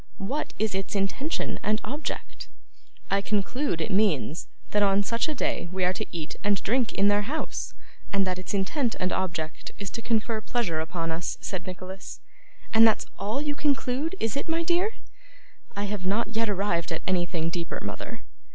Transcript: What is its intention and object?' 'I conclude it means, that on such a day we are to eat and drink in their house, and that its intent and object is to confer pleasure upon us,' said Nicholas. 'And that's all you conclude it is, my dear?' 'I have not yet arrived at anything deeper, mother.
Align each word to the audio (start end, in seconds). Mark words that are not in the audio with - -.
What 0.17 0.55
is 0.57 0.73
its 0.73 0.95
intention 0.95 1.59
and 1.61 1.79
object?' 1.83 2.47
'I 3.11 3.21
conclude 3.21 3.81
it 3.81 3.91
means, 3.91 4.47
that 4.71 4.81
on 4.81 5.03
such 5.03 5.29
a 5.29 5.35
day 5.35 5.69
we 5.71 5.83
are 5.85 5.93
to 5.93 6.07
eat 6.11 6.35
and 6.43 6.57
drink 6.63 6.91
in 6.93 7.07
their 7.07 7.21
house, 7.21 7.75
and 8.11 8.25
that 8.25 8.39
its 8.39 8.55
intent 8.55 8.95
and 8.99 9.13
object 9.13 9.69
is 9.77 9.91
to 9.91 10.01
confer 10.01 10.41
pleasure 10.41 10.79
upon 10.79 11.11
us,' 11.11 11.37
said 11.39 11.67
Nicholas. 11.67 12.19
'And 12.73 12.87
that's 12.87 13.05
all 13.19 13.43
you 13.43 13.53
conclude 13.53 14.15
it 14.19 14.35
is, 14.35 14.47
my 14.47 14.63
dear?' 14.63 14.95
'I 15.75 15.83
have 15.83 16.03
not 16.07 16.29
yet 16.29 16.49
arrived 16.49 16.91
at 16.91 17.03
anything 17.05 17.51
deeper, 17.51 17.79
mother. 17.83 18.23